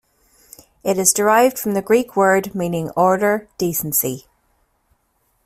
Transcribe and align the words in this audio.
It 0.83 0.97
is 0.97 1.13
derived 1.13 1.59
from 1.59 1.73
the 1.75 1.81
Greek 1.83 2.15
word 2.15 2.55
meaning 2.55 2.89
order, 2.95 3.47
decency. 3.59 4.25